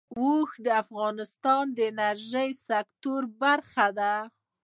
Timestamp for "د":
0.65-0.67, 1.77-1.79